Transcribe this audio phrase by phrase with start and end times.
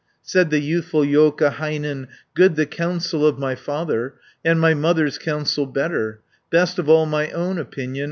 [0.23, 5.67] 50 Said the youthful Joukahainen, "Good the counsel of my father, And my mother's counsel
[5.67, 7.99] better; Best of all my own opinion.